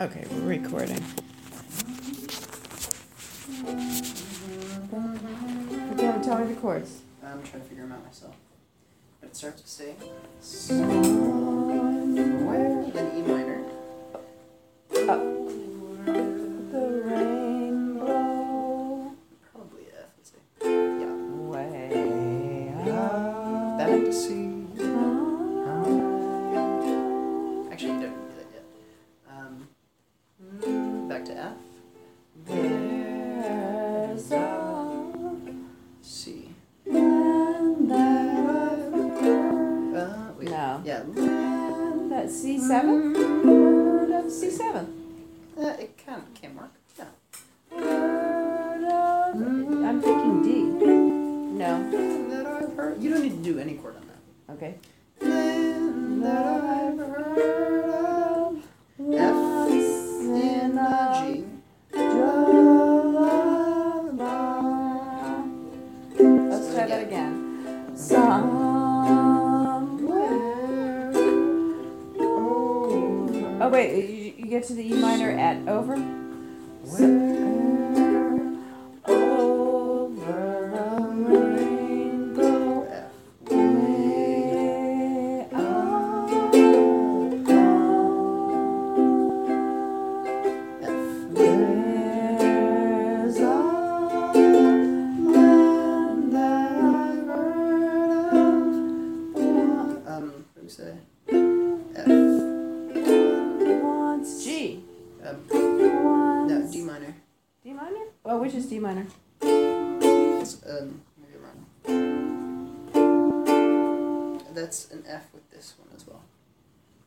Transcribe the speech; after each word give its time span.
Okay, 0.00 0.24
we're 0.30 0.42
recording. 0.42 1.04
Okay, 5.92 6.22
tell 6.22 6.38
me 6.38 6.54
the 6.54 6.60
chords. 6.60 7.00
I'm 7.20 7.42
trying 7.42 7.62
to 7.62 7.68
figure 7.68 7.82
them 7.82 7.90
out 7.90 8.04
myself. 8.04 8.36
But 9.20 9.30
it 9.30 9.36
starts 9.36 9.60
with 9.60 9.68
C. 9.68 9.96
Somewhere 10.40 11.02
Then 12.94 13.16
E 13.16 13.22
minor. 13.22 13.37
back 31.18 31.26
to 31.26 31.36
F. 31.36 31.52
There's 32.46 34.32
a 34.32 35.42
C. 36.00 36.50
And 36.86 37.90
there 37.90 38.48
uh, 39.96 40.32
wait. 40.38 40.50
No. 40.50 40.82
Yeah. 40.84 41.02
That's 42.10 42.44
C7? 42.44 43.27
Get 74.58 74.66
to 74.66 74.74
the 74.74 74.92
E 74.92 75.00
minor 75.00 75.30
at 75.30 75.68
over. 75.68 75.94
Over 75.94 76.17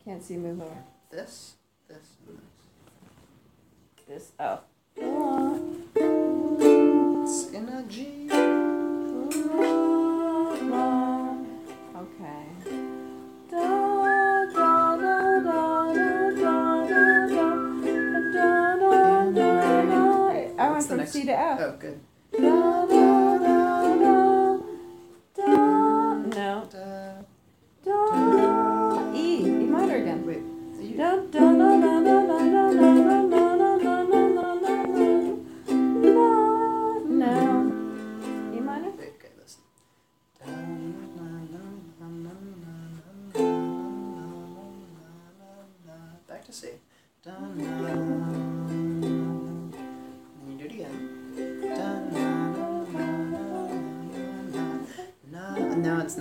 Can't 0.04 0.24
see 0.24 0.36
moving. 0.36 0.68
This, 1.12 1.54
this, 1.88 2.18
and 2.28 2.40
this. 2.40 2.46
This, 4.08 4.32
oh. 4.40 4.62
It's 7.24 7.52
in 7.52 7.70
a 7.70 7.84
G. 7.84 8.28
Okay. 11.96 12.46
I 20.58 20.72
went 20.72 20.84
from 20.86 21.06
C 21.06 21.26
to 21.26 21.32
F. 21.32 21.60
Oh, 21.62 21.76
good. 21.80 22.00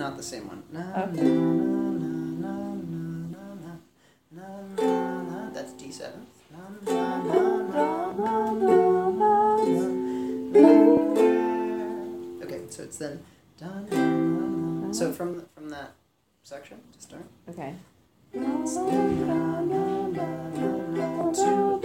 Not 0.01 0.17
the 0.17 0.23
same 0.23 0.47
one. 0.47 0.63
That's 5.53 5.73
D7. 5.73 6.25
Okay, 12.43 12.61
so 12.69 12.83
it's 12.83 12.97
then. 12.97 13.19
So 14.91 15.13
from 15.13 15.45
from 15.53 15.69
that 15.69 15.93
section 16.41 16.79
to 16.93 16.99
start. 16.99 17.25
Okay. 17.47 17.75
To 21.33 21.80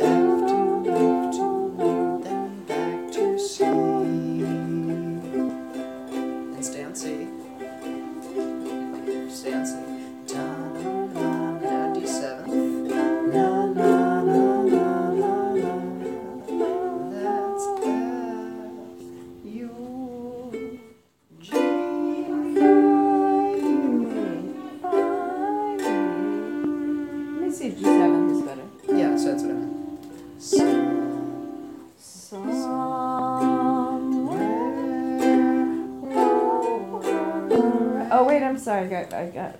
sorry. 38.66 38.86
I 38.86 38.88
got. 38.88 39.12
I 39.14 39.26
got. 39.30 39.54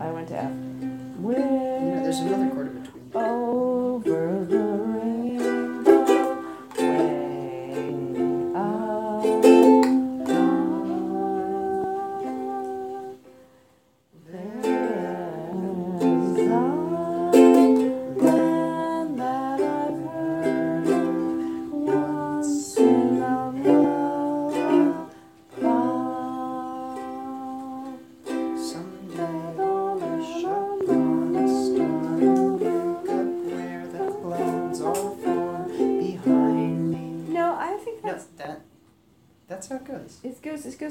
I 0.00 0.10
went 0.10 0.28
to 0.28 0.36
F. 0.36 0.50
You 0.50 1.28
know, 1.28 2.00
there's 2.02 2.20
another 2.20 2.48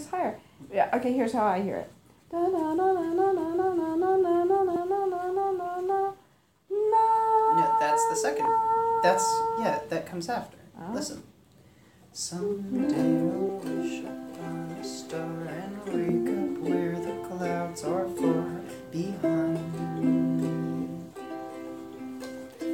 higher. 0.10 0.40
Yeah, 0.72 0.90
okay, 0.94 1.14
here's 1.14 1.34
how 1.34 1.46
I 1.46 1.62
hear 1.62 1.78
it. 1.78 1.92
No, 2.32 2.52
that's 7.80 8.08
the 8.10 8.16
second. 8.16 8.48
That's, 9.04 9.24
yeah, 9.60 9.80
that 9.90 10.06
comes 10.06 10.30
after. 10.30 10.58
Oh. 10.80 10.92
Listen. 10.94 11.24
Someday 12.12 12.96
I'll 12.96 13.60
wish 13.60 14.04
upon 14.04 14.78
a 14.80 14.84
star 14.84 15.22
and 15.22 15.86
wake 15.86 16.30
up 16.36 16.58
where 16.68 17.00
the 17.00 17.14
clouds 17.28 17.84
are 17.84 18.08
far 18.08 18.62
behind. 18.92 19.60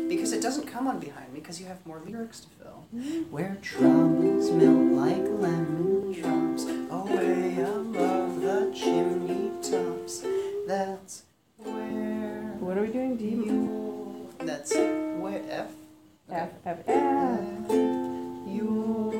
Because 0.07 0.31
it 0.31 0.41
doesn't 0.41 0.67
come 0.67 0.87
on 0.87 0.99
behind 0.99 1.33
me, 1.33 1.41
because 1.41 1.59
you 1.59 1.65
have 1.65 1.85
more 1.85 1.99
lyrics 2.05 2.39
to 2.41 2.47
fill. 2.49 2.85
Where 3.29 3.57
troubles 3.61 4.49
melt 4.51 4.93
like 4.93 5.27
lemon 5.41 6.13
drops. 6.13 6.65
We 12.83 12.89
doing? 12.91 13.15
D, 13.15 13.23
you. 13.29 14.27
That's 14.39 14.75
where 14.75 15.41
F. 15.49 15.71
F, 16.29 16.49
F, 16.65 16.79
F. 16.85 17.39
You'll 18.45 19.13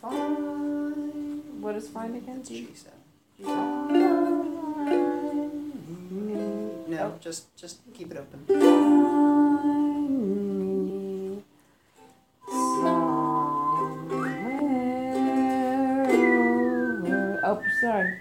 find. 0.00 1.62
What 1.62 1.76
is 1.76 1.88
find 1.88 2.16
again? 2.16 2.40
It's 2.40 2.48
D. 2.50 2.68
G7. 2.68 2.88
Find 3.46 3.92
me. 6.26 6.34
No, 6.88 7.00
Oh. 7.00 7.14
just 7.20 7.56
just 7.56 7.78
keep 7.94 8.10
it 8.10 8.18
open. 8.18 8.44
Find. 8.46 9.00
Oh, 17.42 17.62
sorry. 17.80 18.20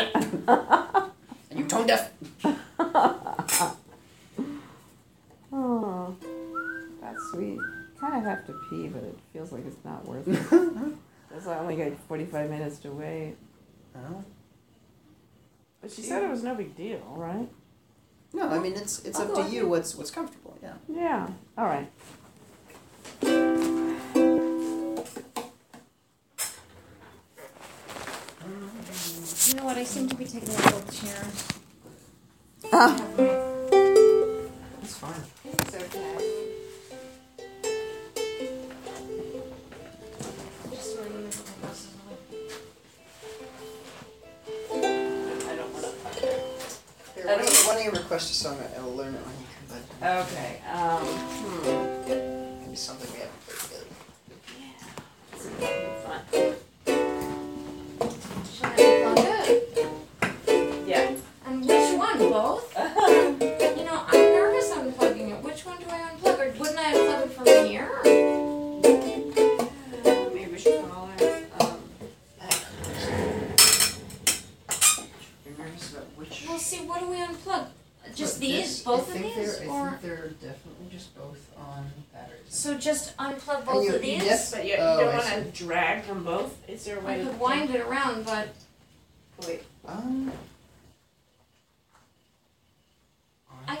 It. 0.00 1.10
and 1.50 1.58
you 1.58 1.66
tone 1.66 1.86
deaf. 1.86 2.10
Oh, 5.52 6.16
that's 7.00 7.30
sweet. 7.32 7.58
Kind 8.00 8.16
of 8.16 8.22
have 8.24 8.46
to 8.46 8.54
pee, 8.68 8.88
but 8.88 9.02
it 9.02 9.18
feels 9.32 9.52
like 9.52 9.66
it's 9.66 9.84
not 9.84 10.06
worth 10.06 10.26
it. 10.26 10.34
That's 11.30 11.46
why 11.46 11.54
I 11.54 11.58
only 11.58 11.76
got 11.76 11.92
45 12.08 12.50
minutes 12.50 12.78
to 12.78 12.90
wait. 12.90 13.36
Oh. 13.94 14.24
But 15.80 15.92
she 15.92 16.02
said 16.02 16.22
it 16.22 16.30
was 16.30 16.42
no 16.42 16.54
big 16.54 16.74
deal, 16.74 17.00
right? 17.16 17.48
No, 18.32 18.48
I 18.48 18.58
mean 18.58 18.72
it's 18.74 19.00
it's 19.00 19.18
I'll 19.18 19.36
up 19.36 19.46
to 19.46 19.52
you 19.52 19.68
what's 19.68 19.94
what's 19.94 20.10
comfortable. 20.10 20.56
Yeah. 20.62 20.74
Yeah. 20.88 21.28
All 21.58 21.66
right. 21.66 21.90
You 29.50 29.56
know 29.56 29.64
what? 29.64 29.76
I 29.78 29.82
seem 29.82 30.08
to 30.08 30.14
be 30.14 30.26
taking 30.26 30.48
a 30.48 30.52
little 30.52 30.82
chair. 30.92 31.26
Ah. 32.72 32.94
It's 34.80 34.94
fine. 34.94 35.24
It's 35.44 35.74
okay. 35.74 36.14
Just 40.70 40.94
so 40.94 41.02
you 41.02 41.18
know 41.18 41.30
what 44.68 44.86
I 45.48 45.56
don't 45.56 45.72
want 45.72 45.84
to. 45.84 45.90
Here, 47.16 47.26
why, 47.26 47.34
don't 47.34 47.50
you, 47.50 47.56
why 47.66 47.74
don't 47.74 47.84
you 47.84 47.90
request 47.90 48.30
a 48.30 48.34
song? 48.34 48.56
I'll 48.78 48.94
learn 48.94 49.16
it 49.16 49.20
when 49.26 49.34
you 49.34 49.46
come 49.58 49.82
back. 49.98 50.26
Okay. 50.28 50.62
Um. 50.72 51.02
Hmm. 51.02 51.89
Both? 62.30 62.76
You 62.78 63.84
know, 63.86 64.04
I'm 64.06 64.12
nervous 64.32 64.70
unplugging 64.70 65.30
it. 65.36 65.42
Which 65.42 65.64
one 65.66 65.78
do 65.78 65.86
I 65.88 65.98
unplug? 66.10 66.38
Or 66.38 66.58
wouldn't 66.60 66.78
I 66.78 66.92
unplug 66.92 67.22
it 67.24 67.32
from 67.32 67.46
here? 67.66 67.90
Maybe 70.32 70.52
we 70.52 70.58
should 70.58 70.88
call 70.88 71.10
it. 71.18 71.50
Um. 71.60 71.78
Nervous 75.58 75.92
about 75.92 76.06
which? 76.16 76.44
Well, 76.48 76.58
see, 76.58 76.78
what 76.86 77.00
do 77.00 77.08
we 77.08 77.16
unplug? 77.16 77.66
Just 78.14 78.34
Look, 78.34 78.40
these? 78.40 78.56
this- 78.62 78.82
both 78.82 79.10
I 79.10 79.14
of 79.16 79.20
think 79.22 79.34
these? 79.34 79.58
They're, 79.58 79.68
I 79.70 79.72
Or 79.72 79.88
think 79.90 80.02
they're 80.02 80.28
definitely 80.28 80.86
just 80.92 81.16
both 81.16 81.50
on 81.58 81.90
batteries. 82.12 82.40
so 82.48 82.74
just 82.78 83.16
unplug 83.16 83.64
both 83.64 83.84
you- 83.84 83.94
of 83.94 84.02
these? 84.02 84.22
yes. 84.22 84.52
But 84.52 84.64
you, 84.64 84.72
you 84.72 84.76
Oh, 84.78 85.00
don't 85.00 85.14
I 85.14 85.18
want 85.18 85.54
to 85.54 85.64
drag 85.64 86.06
them 86.06 86.22
both. 86.24 86.56
Is 86.68 86.84
there 86.84 86.98
a 86.98 87.00
way 87.00 87.14
I 87.14 87.18
to 87.24 87.30
could 87.30 87.40
wind 87.40 87.70
it 87.74 87.80
around, 87.80 88.24
but 88.24 88.48
Wait. 89.46 89.62
Um. 89.86 90.30
I 93.68 93.76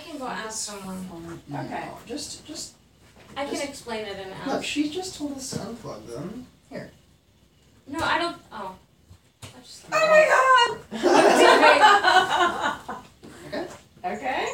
can 0.50 0.84
go 0.84 0.90
ask 0.92 1.10
someone. 1.10 1.40
No, 1.48 1.60
Okay. 1.60 1.88
Just 2.06 2.44
just 2.46 2.74
I 3.36 3.44
can 3.46 3.60
explain 3.68 4.06
it 4.06 4.16
and 4.16 4.30
look. 4.46 4.56
ask. 4.56 4.64
She 4.64 4.90
just 4.90 5.16
told 5.16 5.36
us 5.36 5.50
to 5.50 5.58
unplug 5.58 6.06
them. 6.08 6.46
Here. 6.68 6.90
No, 7.86 7.98
I 8.00 8.18
don't. 8.18 8.36
Oh. 8.52 8.74
I 9.42 9.46
just. 9.62 9.84
Oh 9.92 10.08
my 10.10 10.26
god! 10.90 11.00
Okay. 13.52 13.66
okay. 14.04 14.46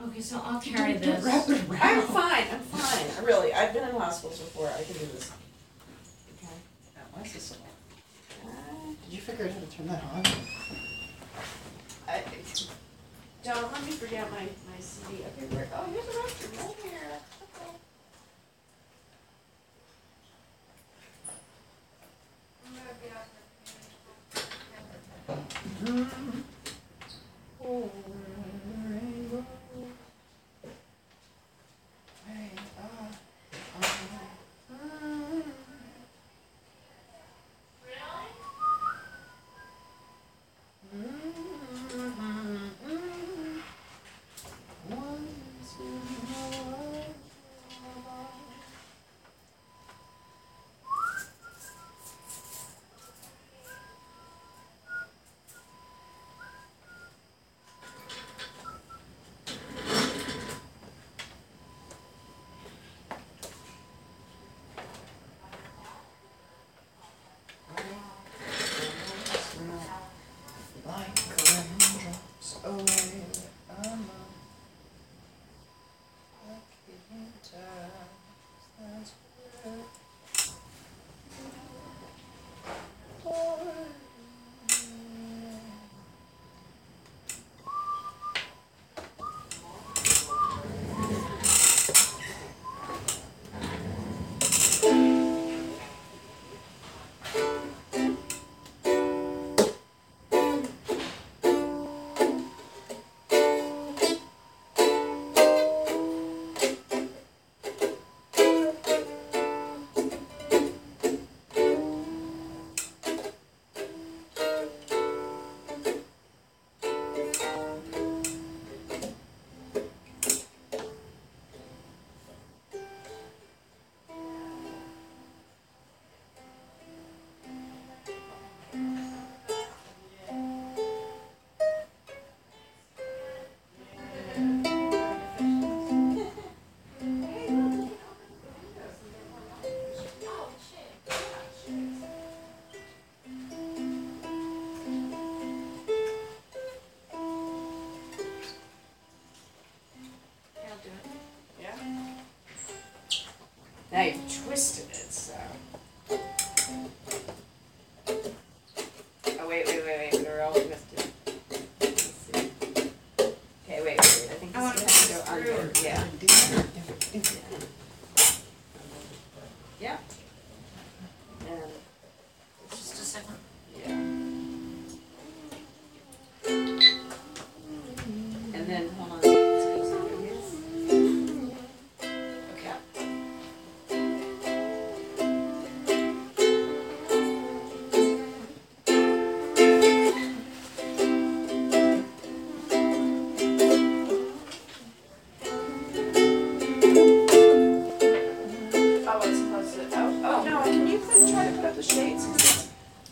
Okay, 0.00 0.20
so 0.20 0.40
I'll 0.44 0.60
carry 0.60 0.92
Don't 0.94 1.02
this. 1.02 1.24
wrap 1.24 1.48
it 1.48 1.68
around. 1.68 1.82
I'm 1.82 2.02
fine. 2.02 2.44
I'm 2.50 2.60
fine. 2.60 3.06
I 3.18 3.20
Really, 3.26 3.52
I've 3.52 3.72
been 3.74 3.86
in 3.88 3.94
hospitals 3.94 4.38
before. 4.40 4.68
I 4.68 4.82
can 4.82 4.94
do 4.94 5.06
this. 5.12 5.30
Okay. 6.38 6.52
Now, 6.96 7.02
why 7.12 7.22
is 7.22 7.32
this 7.34 7.52
on? 7.52 7.58
Did 9.04 9.12
you 9.14 9.20
figure 9.20 9.44
out 9.46 9.50
how 9.52 9.60
to 9.60 9.66
turn 9.66 9.86
that 9.88 10.02
on? 10.14 10.22
Don't 13.46 13.72
let 13.72 13.84
me 13.84 13.92
forget 13.92 14.28
my, 14.32 14.40
my 14.40 14.80
CD. 14.80 15.22
Okay, 15.22 15.45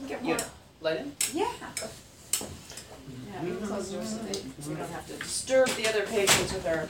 Get 0.08 0.22
one. 0.22 0.30
Yeah. 0.30 0.44
Light 0.80 1.00
in? 1.00 1.12
Yeah. 1.32 1.46
Yeah, 1.62 3.42
we 3.42 3.50
can 3.56 3.66
close 3.66 3.90
the 3.90 3.96
doors 3.96 4.10
so 4.10 4.16
they, 4.18 4.40
we 4.68 4.74
don't 4.74 4.90
have 4.90 5.06
to 5.06 5.14
disturb 5.14 5.68
the 5.70 5.88
other 5.88 6.02
patients 6.06 6.52
with 6.52 6.66
our 6.66 6.88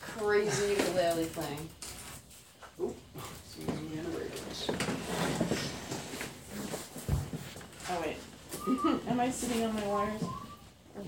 crazy 0.00 0.70
ukulele 0.70 1.26
playing. 1.26 1.68
Oh, 7.90 8.00
wait. 8.00 8.16
Am 9.08 9.20
I 9.20 9.30
sitting 9.30 9.64
on 9.64 9.74
my 9.74 9.86
wires? 9.86 10.22
Or 10.96 11.02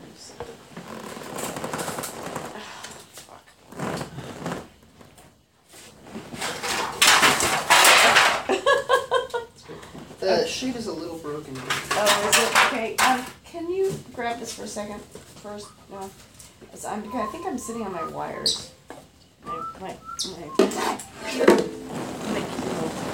The 10.25 10.47
sheet 10.47 10.75
is 10.75 10.87
a 10.87 10.93
little 10.93 11.19
broken. 11.19 11.55
Oh, 11.59 12.31
is 12.31 12.39
it? 12.39 12.57
Okay, 12.73 12.97
um, 13.05 13.27
can 13.45 13.71
you 13.71 13.93
grab 14.15 14.41
this 14.41 14.55
for 14.55 14.63
a 14.63 14.67
second 14.67 15.03
first? 15.43 15.67
No. 15.91 15.99
It's- 16.63 16.87
I'm, 16.87 17.05
I 17.15 17.27
think 17.27 17.45
I'm 17.47 17.59
sitting 17.59 17.83
on 17.83 17.93
my 17.93 18.05
wires. 18.09 18.71
My, 19.45 19.53
my, 19.81 19.81
my. 19.81 19.91
my 19.91 19.97
I 21.29 21.47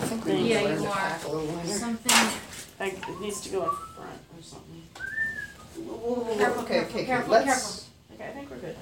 think 0.07 0.25
we 0.25 0.33
need 0.35 0.51
Yeah, 0.51 0.61
learn 0.61 0.73
you 0.75 0.79
to 0.83 0.89
are. 0.89 0.95
pack 0.95 1.25
a 1.25 1.29
little 1.33 1.47
lighter. 1.57 1.69
Something. 1.73 2.13
I, 2.79 2.87
it 2.87 3.21
needs 3.21 3.41
to 3.41 3.49
go 3.49 3.65
in 3.65 3.71
front 3.71 4.21
or 4.37 4.43
something. 4.43 4.83
Careful, 5.75 6.23
Okay, 6.23 6.39
careful, 6.39 6.63
okay, 6.63 6.81
okay, 6.83 7.05
careful, 7.07 7.33
let's. 7.33 7.89
Okay, 8.15 8.29
I 8.29 8.31
think 8.31 8.51
we're 8.51 8.59
good. 8.59 8.77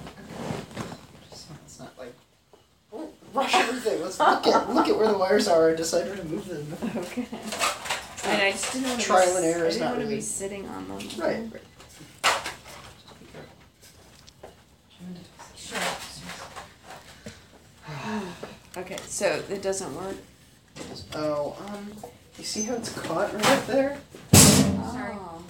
Just, 1.30 1.50
let's 1.50 1.78
not 1.80 1.98
like 1.98 2.12
oh, 2.92 3.08
rush 3.32 3.54
everything. 3.54 4.02
Let's 4.02 4.18
look 4.20 4.46
at 4.46 4.74
look 4.74 4.88
at 4.88 4.98
where 4.98 5.08
the 5.08 5.16
wires 5.16 5.48
are 5.48 5.68
and 5.68 5.78
decide 5.78 6.06
where 6.08 6.16
to 6.16 6.24
move 6.24 6.46
them. 6.46 6.76
Okay. 7.04 7.26
And 8.24 8.42
I 8.42 8.50
just 8.52 8.72
didn't 8.72 8.88
want 8.88 9.00
to 9.00 9.06
Trial 9.06 9.26
be, 9.30 9.36
and 9.36 9.44
error 9.46 9.64
I 9.64 9.68
is 9.68 9.74
didn't 9.74 9.88
want 9.88 9.98
to 10.00 10.04
really- 10.04 10.16
be 10.16 10.20
sitting 10.22 10.66
on 10.68 10.88
them. 10.88 10.98
Right. 10.98 11.20
right. 11.20 11.62
Just 12.22 13.20
be 13.20 13.26
careful. 13.32 13.56
Sure. 15.56 15.78
Okay, 18.82 18.96
so 19.06 19.42
it 19.50 19.62
doesn't 19.62 19.94
work. 19.96 20.16
Oh, 21.14 21.56
um, 21.66 21.92
you 22.38 22.44
see 22.44 22.62
how 22.62 22.74
it's 22.74 22.92
caught 22.92 23.32
right 23.34 23.46
up 23.46 23.66
there? 23.66 23.98
Sorry. 24.32 25.14
Oh, 25.16 25.42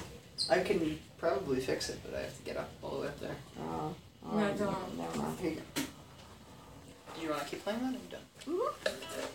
I 0.51 0.61
can 0.61 0.99
probably 1.19 1.61
fix 1.61 1.91
it, 1.91 1.99
but 2.05 2.15
I 2.19 2.23
have 2.23 2.37
to 2.39 2.43
get 2.45 2.57
up 2.57 2.71
all 2.83 2.91
the 2.97 3.01
way 3.03 3.07
up 3.09 3.21
there. 3.21 3.37
oh, 3.61 3.95
oh, 4.27 4.39
No, 4.39 4.55
don't. 4.55 4.97
Never 4.99 5.19
mind. 5.19 5.39
Here 5.41 5.51
you 5.51 5.57
go. 5.57 5.83
Do 7.17 7.23
you 7.23 7.31
want 7.31 7.43
to 7.43 7.49
keep 7.49 7.65
playing 7.65 7.81
that? 7.81 7.95
Or 7.95 7.99
are 7.99 8.55
you 8.55 8.73
done? 8.85 9.29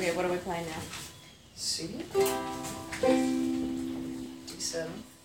Okay, 0.00 0.16
what 0.16 0.24
are 0.24 0.32
we 0.32 0.38
playing 0.38 0.64
now? 0.64 0.80
C. 1.54 1.88
D7. 3.02 4.86
F. 4.86 5.19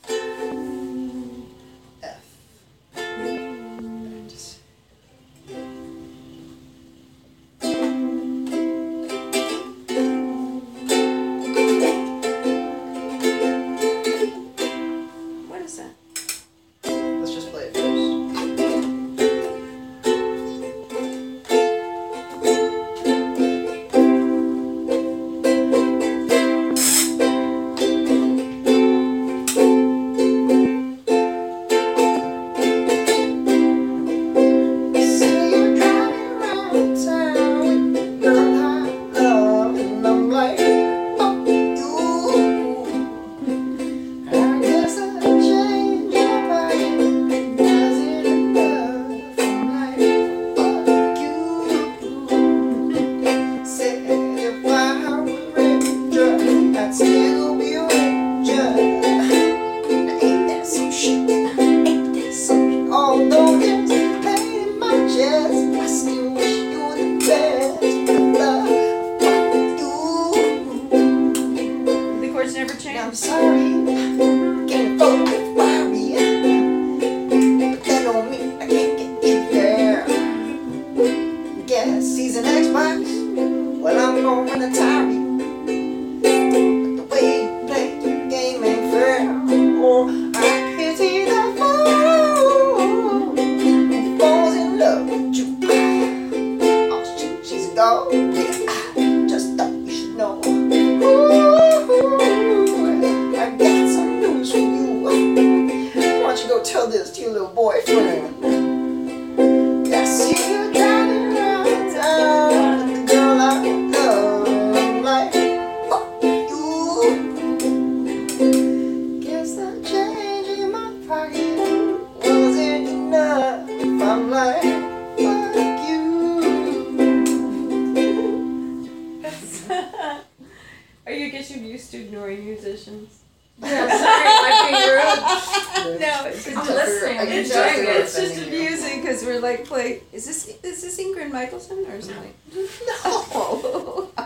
ignoring 132.88 133.02
musicians? 133.02 133.22
Yeah, 133.58 133.88
sorry, 133.88 134.28
am 134.28 134.46
I 134.46 135.76
being 135.76 135.92
rude? 135.92 136.02
No, 136.02 136.26
it's 136.26 136.48
I'm 136.48 136.54
just, 136.56 136.70
listening, 136.70 137.20
I'm 137.20 137.28
it's 137.30 137.50
just, 137.50 137.80
it's 137.80 138.16
just 138.16 138.48
amusing 138.48 139.02
because 139.02 139.24
we're 139.24 139.40
like 139.40 139.66
play. 139.66 140.02
Is 140.12 140.26
this 140.26 140.48
is 140.62 140.82
this 140.82 141.00
Ingrid 141.00 141.32
Michaelson 141.32 141.86
or 141.86 142.02
something? 142.02 142.34
No. 143.04 144.12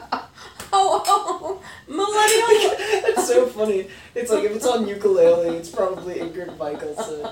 Oh, 0.72 1.04
oh, 1.08 1.64
millennial. 1.88 2.76
It's 3.10 3.28
so 3.28 3.48
funny. 3.48 3.88
It's 4.14 4.30
like 4.30 4.44
if 4.44 4.56
it's 4.56 4.68
on 4.68 4.88
ukulele, 4.88 5.58
it's 5.58 5.70
probably 5.70 6.16
Ingrid 6.16 6.56
Michaelson. 6.60 7.28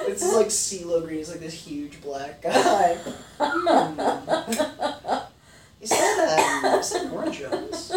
It's 0.00 0.20
just 0.20 0.34
like 0.34 0.48
CeeLo 0.48 1.04
Green. 1.04 1.18
He's 1.18 1.30
like 1.30 1.38
this 1.38 1.54
huge 1.54 2.00
black 2.02 2.42
guy. 2.42 2.98
Hmm. 3.38 4.00
Is 5.80 5.90
that 5.90 6.64
um, 6.64 6.80
is 6.80 6.90
that 6.90 7.06
Norah 7.06 7.30
Jones? 7.30 7.92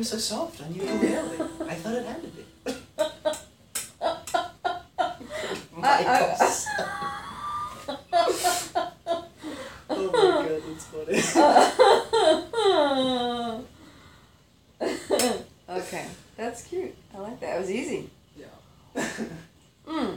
It 0.00 0.04
so 0.04 0.18
soft 0.18 0.60
on 0.62 0.74
ukulele. 0.74 1.38
I 1.68 1.74
thought 1.74 1.94
it 1.94 2.06
had 2.06 2.22
to 2.22 2.28
be. 2.28 2.44
Michaelson. 5.76 6.72
oh 9.88 10.10
my 10.12 10.48
god, 10.48 10.62
that's 10.66 10.84
funny. 10.86 11.22
okay, 15.80 16.06
that's 16.36 16.62
cute. 16.64 16.94
I 17.14 17.18
like 17.18 17.38
that. 17.40 17.56
It 17.56 17.60
was 17.60 17.70
easy. 17.70 18.10
Yeah. 18.36 18.46
Mm. 19.86 20.16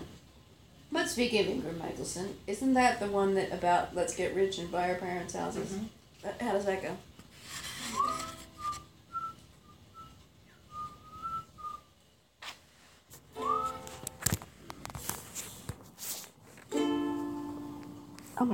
But 0.91 1.07
speaking 1.09 1.41
of 1.41 1.47
Ingrid 1.47 1.77
Michaelson, 1.77 2.35
isn't 2.47 2.73
that 2.73 2.99
the 2.99 3.07
one 3.07 3.35
that 3.35 3.51
about 3.53 3.95
let's 3.95 4.15
get 4.15 4.33
rich 4.35 4.57
and 4.57 4.71
buy 4.71 4.89
our 4.89 4.95
parents' 4.95 5.35
houses? 5.35 5.71
Mhm. 5.71 5.85
Uh, 6.25 6.31
How 6.43 6.51
does 6.53 6.65
that 6.65 6.81
go? 6.81 6.97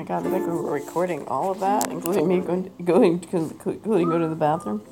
God, 0.05 0.23
the 0.23 0.29
fact 0.29 0.45
that 0.45 0.51
we're 0.53 0.71
recording 0.71 1.27
all 1.27 1.51
of 1.51 1.59
that, 1.59 1.87
including 1.89 2.27
me 2.27 2.39
going, 2.39 2.71
going, 2.83 3.23
including 3.31 4.09
go 4.09 4.19
to 4.19 4.27
the 4.27 4.35
bathroom. 4.35 4.83